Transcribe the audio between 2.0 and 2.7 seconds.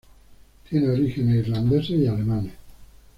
alemanes.